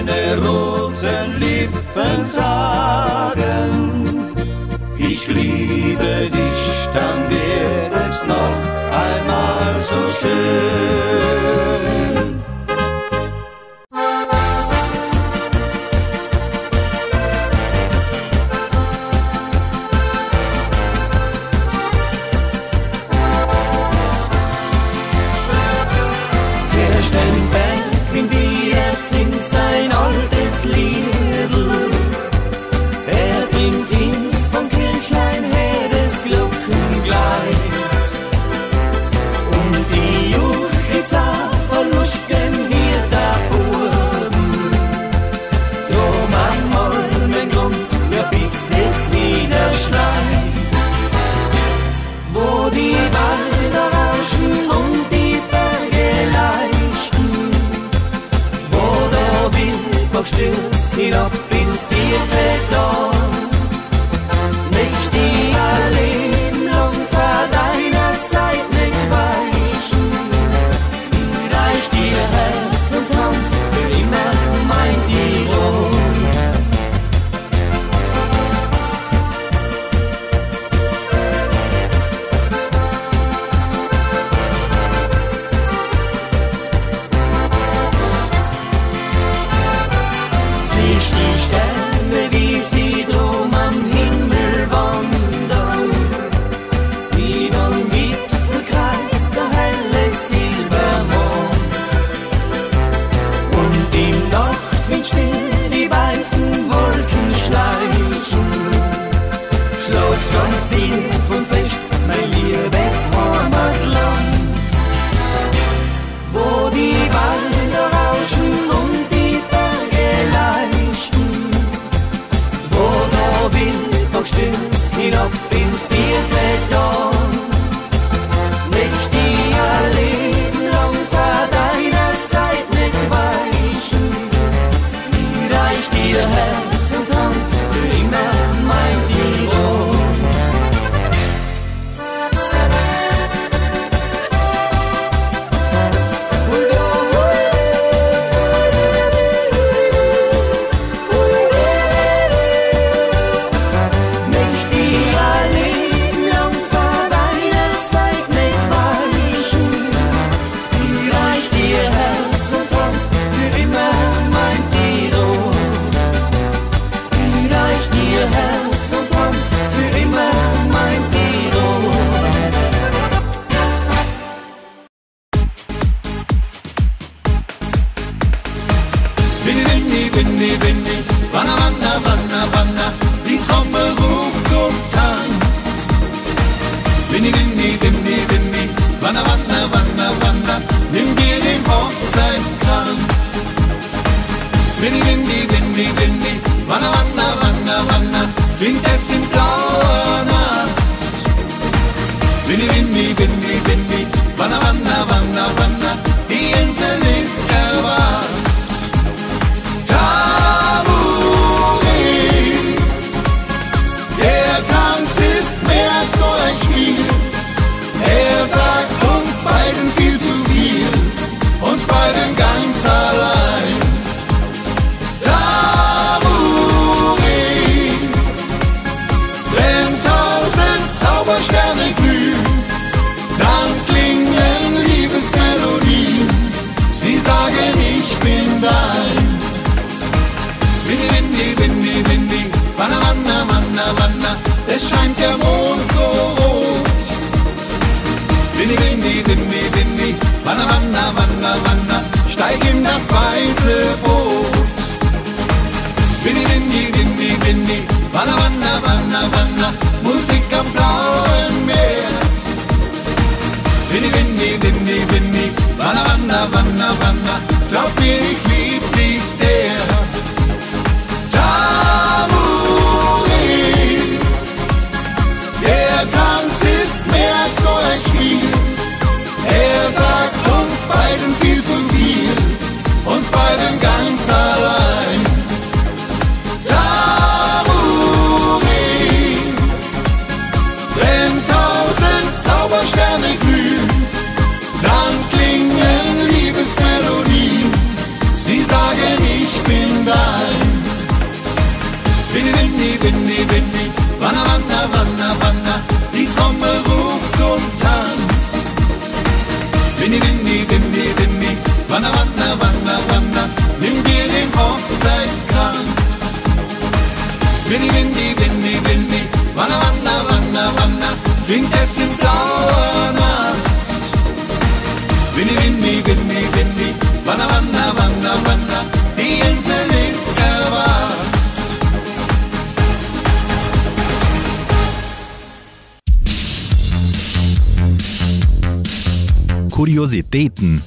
Kuriositäten. 339.80 340.82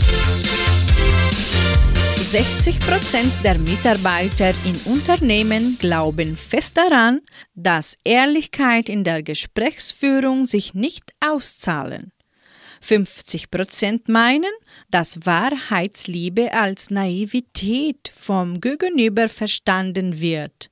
60 2.15 2.79
Prozent 2.81 3.33
der 3.43 3.57
Mitarbeiter 3.59 4.53
in 4.67 4.77
Unternehmen 4.93 5.79
glauben 5.79 6.37
fest 6.37 6.77
daran, 6.77 7.23
dass 7.55 7.97
Ehrlichkeit 8.05 8.91
in 8.91 9.03
der 9.03 9.23
Gesprächsführung 9.23 10.45
sich 10.45 10.75
nicht 10.75 11.11
auszahlen. 11.21 12.13
50 12.83 13.51
Prozent 13.51 14.11
meinen, 14.11 14.53
dass 14.91 15.25
Wahrheitsliebe 15.25 16.53
als 16.53 16.91
Naivität 16.91 18.13
vom 18.15 18.61
Gegenüber 18.61 19.31
verstanden 19.31 20.21
wird. 20.21 20.71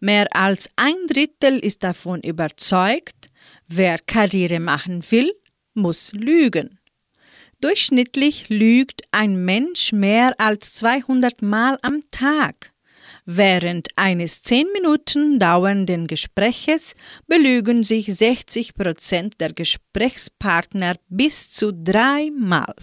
Mehr 0.00 0.34
als 0.34 0.70
ein 0.76 0.96
Drittel 1.06 1.58
ist 1.58 1.82
davon 1.82 2.22
überzeugt, 2.22 3.28
wer 3.68 3.98
Karriere 3.98 4.58
machen 4.58 5.04
will, 5.10 5.30
muss 5.74 6.14
lügen. 6.14 6.78
Durchschnittlich 7.62 8.48
lügt 8.48 9.02
ein 9.12 9.44
Mensch 9.44 9.92
mehr 9.92 10.34
als 10.38 10.74
200 10.74 11.42
Mal 11.42 11.78
am 11.82 12.02
Tag. 12.10 12.72
Während 13.24 13.86
eines 13.94 14.42
10 14.42 14.66
Minuten 14.72 15.38
dauernden 15.38 16.08
Gespräches 16.08 16.94
belügen 17.28 17.84
sich 17.84 18.12
60 18.12 18.74
Prozent 18.74 19.40
der 19.40 19.52
Gesprächspartner 19.52 20.96
bis 21.08 21.52
zu 21.52 21.72
dreimal. 21.72 22.74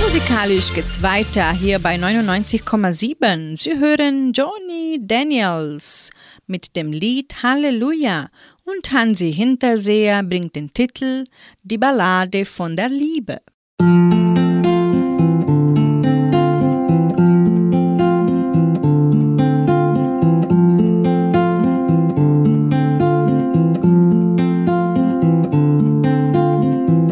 Musikalisch 0.00 0.72
geht's 0.72 1.02
weiter 1.02 1.52
hier 1.52 1.78
bei 1.78 1.96
99,7. 1.96 3.58
Sie 3.58 3.78
hören 3.78 4.32
Johnny 4.32 4.98
Daniels 5.02 6.08
mit 6.46 6.74
dem 6.74 6.92
Lied 6.92 7.42
Halleluja 7.42 8.28
und 8.70 8.92
Hansi 8.92 9.32
Hinterseher 9.32 10.22
bringt 10.22 10.56
den 10.56 10.70
Titel 10.72 11.24
Die 11.62 11.78
Ballade 11.78 12.44
von 12.44 12.76
der 12.76 12.88
Liebe. 12.88 13.38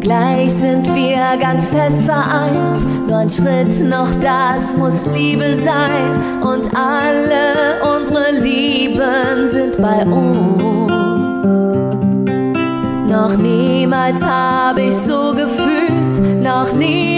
Gleich 0.01 0.51
sind 0.51 0.87
wir 0.95 1.37
ganz 1.39 1.67
fest 1.69 2.03
vereint, 2.03 3.07
nur 3.07 3.17
ein 3.17 3.29
Schritt 3.29 3.83
noch, 3.89 4.13
das 4.21 4.77
muss 4.77 5.05
Liebe 5.07 5.57
sein. 5.63 6.41
Und 6.41 6.73
alle 6.75 7.81
unsere 7.97 8.39
Lieben 8.39 9.49
sind 9.51 9.81
bei 9.81 10.05
uns. 10.05 10.66
Noch 13.07 13.37
niemals 13.37 14.21
habe 14.21 14.83
ich 14.83 14.93
so 14.93 15.33
gefühlt, 15.33 16.43
noch 16.43 16.73
niemals 16.73 17.16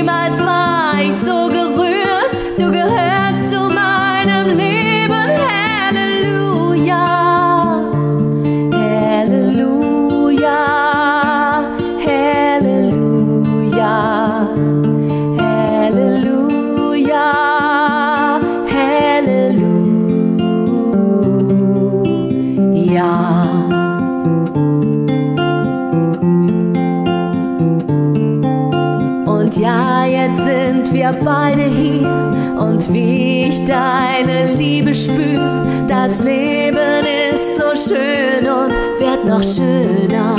beide 31.14 31.64
hier 31.64 32.32
und 32.60 32.91
wie 32.93 33.45
ich 33.45 33.66
deine 33.66 34.53
Liebe 34.53 34.93
spür, 34.93 35.66
das 35.88 36.20
Leben 36.24 37.03
ist 37.34 37.57
so 37.57 37.93
schön 37.93 38.47
und 38.47 38.74
wird 38.99 39.26
noch 39.26 39.43
schöner. 39.43 40.36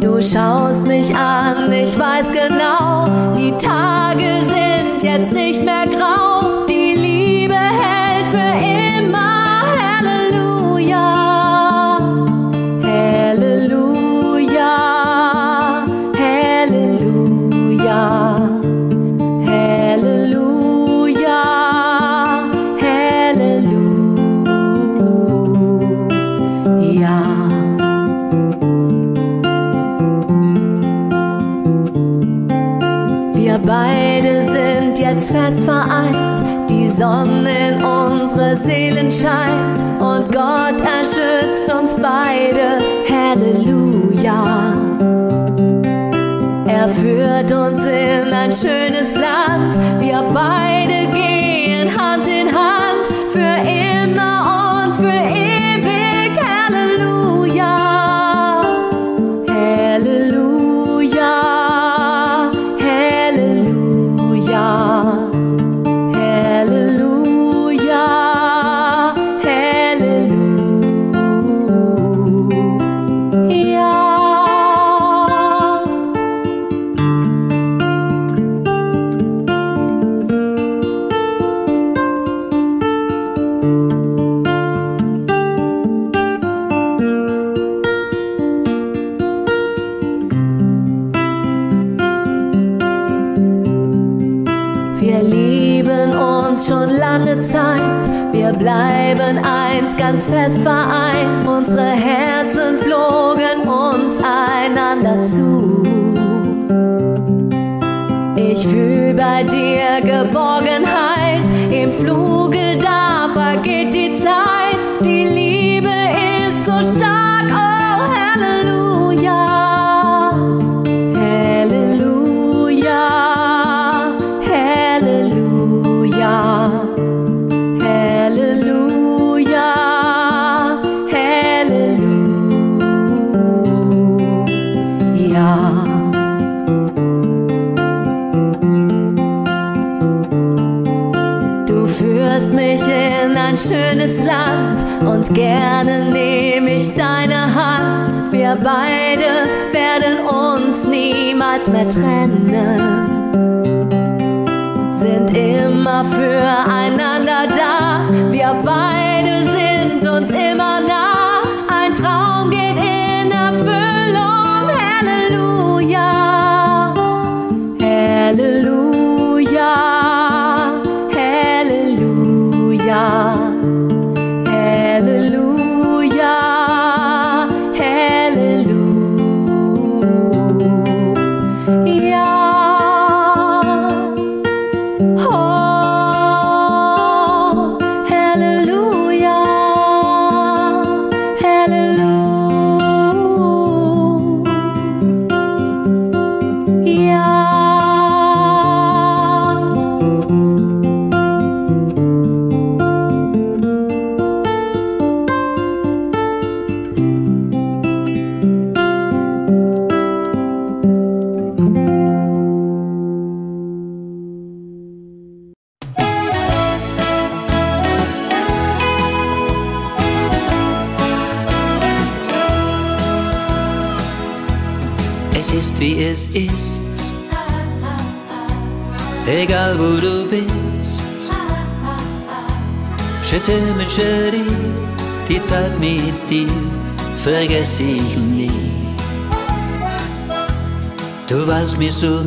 Du 0.00 0.20
schaust 0.20 0.86
mich 0.86 1.14
an, 1.14 1.72
ich 1.72 1.98
weiß 1.98 2.26
genau, 2.32 3.06
die 3.36 3.52
Tage 3.64 4.42
sind 4.46 5.02
jetzt 5.02 5.32
nicht 5.32 5.64
mehr 5.64 5.86
grau, 5.86 6.51
jetzt 35.22 35.30
fest 35.30 35.62
vereint, 35.64 36.42
die 36.68 36.88
Sonne 36.88 37.68
in 37.68 37.84
unsere 37.84 38.56
Seelen 38.64 39.10
scheint 39.12 39.80
und 40.00 40.32
Gott 40.32 40.80
erschützt 40.80 41.72
uns 41.72 41.94
beide. 41.94 42.82
Halleluja. 43.08 44.72
Er 46.66 46.88
führt 46.88 47.52
uns 47.52 47.84
in 47.84 48.32
ein 48.32 48.52
schönes 48.52 49.14
Land, 49.14 49.78
wir 50.00 50.24
beide 50.34 50.91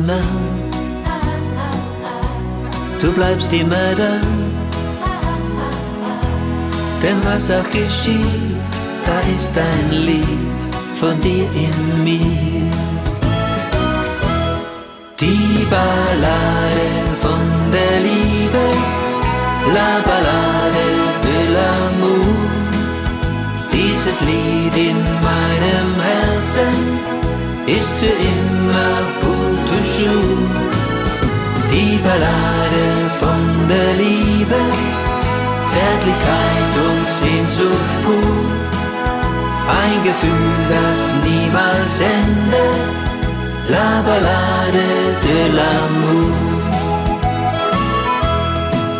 nah, 0.06 0.14
du 3.00 3.12
bleibst 3.12 3.52
immer 3.52 3.94
da. 3.96 4.12
Denn 7.02 7.18
was 7.24 7.50
auch 7.50 7.70
geschieht, 7.70 8.56
da 9.04 9.18
ist 9.36 9.54
ein 9.56 9.90
Lied 9.90 10.60
von 10.94 11.20
dir 11.20 11.48
in 11.64 12.04
mir. 12.04 12.70
Die 15.20 15.66
Ballade 15.70 16.86
von 17.16 17.44
der 17.72 17.96
Liebe, 18.08 18.64
la 19.74 19.92
Ballade 20.08 20.86
de 21.26 21.38
l'amour. 21.54 22.36
Dieses 23.72 24.20
Lied 24.20 24.76
in 24.90 24.98
meinem 25.28 25.90
Herzen 26.08 26.74
ist 27.66 27.94
für 27.98 28.16
immer 28.30 28.45
Die 31.76 31.98
Ballade 31.98 32.84
von 33.20 33.68
der 33.68 33.92
Liebe, 34.02 34.60
Zärtlichkeit 35.72 36.72
und 36.88 37.06
Sehnsucht 37.18 37.94
pur. 38.02 38.36
Ein 39.82 40.02
Gefühl, 40.02 40.54
das 40.70 41.00
niemals 41.22 42.00
endet. 42.00 42.80
La 43.68 44.00
Ballade 44.06 44.88
de 45.26 45.40
l'amour. 45.58 46.32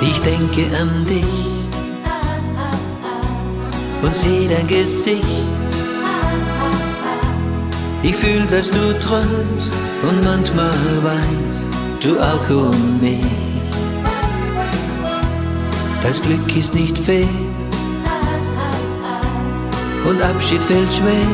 Ich 0.03 0.21
denke 0.21 0.77
an 0.77 0.91
dich 1.07 1.47
und 4.03 4.15
seh 4.15 4.49
dein 4.49 4.67
Gesicht. 4.67 5.25
Ich 8.03 8.15
fühl, 8.15 8.45
dass 8.51 8.71
du 8.71 9.01
träumst 9.01 9.73
und 10.03 10.23
manchmal 10.23 10.75
weinst 11.03 11.86
du 12.07 12.21
auch 12.21 12.51
um 12.51 13.01
mich. 13.01 13.27
Das 16.03 16.21
Glück 16.21 16.57
ist 16.57 16.73
nicht 16.75 16.97
fair 16.97 17.29
und 20.09 20.23
Abschied 20.23 20.63
fällt 20.63 20.93
schwer. 20.95 21.33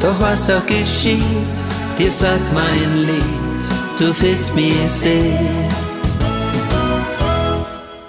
Doch 0.00 0.20
was 0.20 0.50
auch 0.50 0.66
geschieht, 0.66 1.56
hier 1.96 2.10
sagt 2.10 2.52
mein 2.52 2.90
Lied, 3.08 3.64
du 3.98 4.12
fehlst 4.12 4.54
mir 4.54 4.86
sehr. 4.88 5.40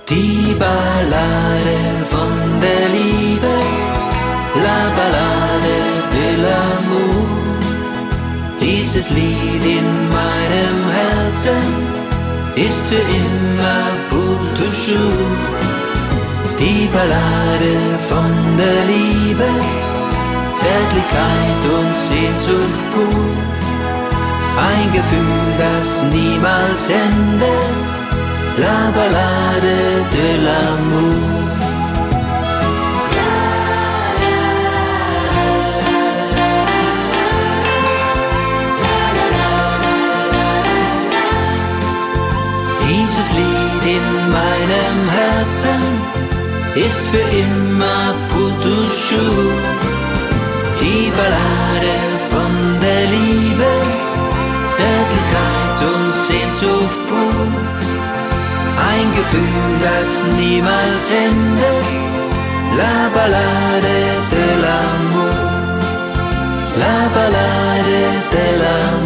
Die 0.10 0.56
Ballade 0.60 1.78
von 2.14 2.36
der 2.66 2.86
Liebe, 2.98 3.54
la 4.56 4.82
Ballade 4.98 5.76
de 6.12 6.28
l'amour. 6.44 7.15
Dieses 8.96 9.10
Lied 9.10 9.66
in 9.66 10.08
meinem 10.08 10.80
Herzen 10.90 11.64
ist 12.56 12.88
für 12.88 12.96
immer 12.96 13.88
pour 14.10 14.40
toujours. 14.54 15.36
Die 16.58 16.88
Ballade 16.94 17.74
von 18.10 18.32
der 18.58 18.80
Liebe, 18.94 19.50
Zärtlichkeit 20.50 21.62
und 21.78 21.94
Sehnsucht 22.08 22.84
pur. 22.94 23.26
Ein 24.72 24.94
Gefühl, 24.94 25.44
das 25.58 26.06
niemals 26.14 26.90
endet. 26.90 27.96
La 28.58 28.92
Ballade 28.96 30.06
de 30.10 30.38
l'amour. 30.46 31.45
Meinem 44.38 44.98
Herzen 45.20 45.82
ist 46.76 47.04
für 47.12 47.28
immer 47.44 48.04
toujours. 48.36 49.64
Die 50.82 51.06
Ballade 51.20 51.96
von 52.32 52.54
der 52.86 53.04
Liebe, 53.16 53.72
Zärtlichkeit 54.78 55.80
und 55.92 56.08
Sehnsucht 56.28 57.00
pur. 57.10 57.48
Ein 58.92 59.08
Gefühl, 59.20 59.70
das 59.88 60.10
niemals 60.40 61.06
endet. 61.28 61.86
La 62.80 62.98
Ballade 63.16 63.98
de 64.34 64.48
l'amour. 64.64 65.38
La 66.82 67.00
Ballade 67.16 68.00
de 68.34 68.46
l'amour. 68.62 69.05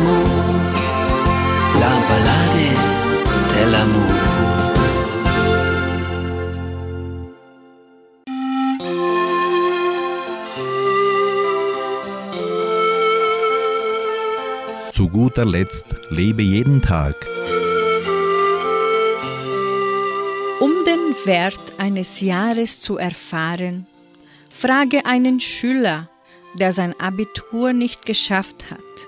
Zu 14.99 15.07
guter 15.07 15.45
Letzt 15.45 15.85
lebe 16.09 16.41
jeden 16.41 16.81
Tag. 16.81 17.15
Um 20.59 20.73
den 20.85 21.15
Wert 21.23 21.75
eines 21.77 22.19
Jahres 22.19 22.81
zu 22.81 22.97
erfahren, 22.97 23.87
frage 24.49 25.05
einen 25.05 25.39
Schüler, 25.39 26.09
der 26.53 26.73
sein 26.73 26.93
Abitur 26.99 27.71
nicht 27.71 28.05
geschafft 28.05 28.71
hat. 28.71 29.07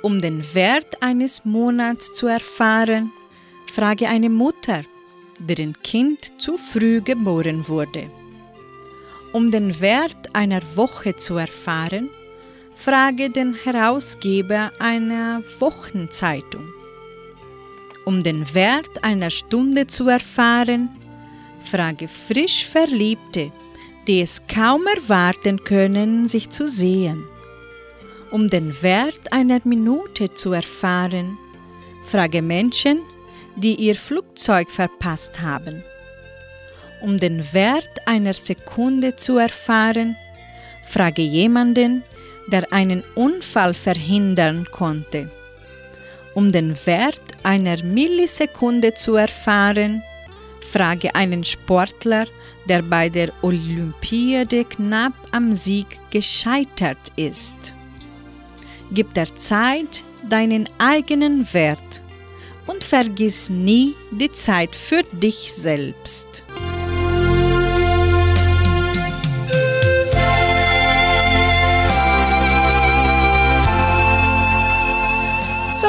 Um 0.00 0.18
den 0.18 0.42
Wert 0.54 1.02
eines 1.02 1.44
Monats 1.44 2.14
zu 2.14 2.26
erfahren, 2.26 3.12
frage 3.66 4.08
eine 4.08 4.30
Mutter, 4.30 4.80
deren 5.38 5.74
Kind 5.82 6.40
zu 6.40 6.56
früh 6.56 7.02
geboren 7.02 7.68
wurde. 7.68 8.08
Um 9.34 9.50
den 9.50 9.78
Wert 9.82 10.34
einer 10.34 10.62
Woche 10.74 11.16
zu 11.16 11.36
erfahren, 11.36 12.08
frage 12.76 13.30
den 13.30 13.54
Herausgeber 13.54 14.70
einer 14.78 15.42
Wochenzeitung. 15.58 16.72
Um 18.04 18.22
den 18.22 18.54
Wert 18.54 19.02
einer 19.02 19.30
Stunde 19.30 19.88
zu 19.88 20.08
erfahren, 20.08 20.90
frage 21.64 22.06
frisch 22.06 22.64
Verliebte, 22.66 23.50
die 24.06 24.20
es 24.20 24.42
kaum 24.46 24.86
erwarten 24.86 25.64
können, 25.64 26.28
sich 26.28 26.50
zu 26.50 26.68
sehen. 26.68 27.24
Um 28.30 28.48
den 28.48 28.80
Wert 28.82 29.32
einer 29.32 29.60
Minute 29.64 30.32
zu 30.34 30.52
erfahren, 30.52 31.38
frage 32.04 32.42
Menschen, 32.42 33.00
die 33.56 33.74
ihr 33.74 33.96
Flugzeug 33.96 34.70
verpasst 34.70 35.40
haben. 35.40 35.82
Um 37.00 37.18
den 37.18 37.52
Wert 37.52 38.06
einer 38.06 38.34
Sekunde 38.34 39.16
zu 39.16 39.38
erfahren, 39.38 40.16
frage 40.86 41.22
jemanden, 41.22 42.04
der 42.46 42.72
einen 42.72 43.02
Unfall 43.14 43.74
verhindern 43.74 44.66
konnte. 44.70 45.30
Um 46.34 46.52
den 46.52 46.76
Wert 46.84 47.22
einer 47.42 47.82
Millisekunde 47.82 48.94
zu 48.94 49.14
erfahren, 49.14 50.02
frage 50.60 51.14
einen 51.14 51.44
Sportler, 51.44 52.26
der 52.68 52.82
bei 52.82 53.08
der 53.08 53.32
Olympiade 53.42 54.64
knapp 54.64 55.14
am 55.32 55.54
Sieg 55.54 55.86
gescheitert 56.10 56.98
ist. 57.16 57.74
Gib 58.92 59.14
der 59.14 59.34
Zeit 59.34 60.04
deinen 60.28 60.68
eigenen 60.78 61.46
Wert 61.52 62.02
und 62.66 62.84
vergiss 62.84 63.48
nie 63.48 63.94
die 64.10 64.30
Zeit 64.32 64.74
für 64.74 65.02
dich 65.12 65.52
selbst. 65.54 66.44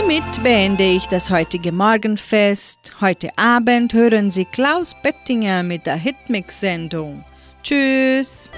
Somit 0.07 0.41
beende 0.41 0.85
ich 0.85 1.05
das 1.07 1.31
heutige 1.31 1.73
Morgenfest. 1.73 2.93
Heute 3.01 3.29
Abend 3.37 3.91
hören 3.91 4.31
Sie 4.31 4.45
Klaus 4.45 4.95
Bettinger 5.03 5.63
mit 5.63 5.85
der 5.85 5.97
Hitmix-Sendung. 5.97 7.25
Tschüss! 7.61 8.49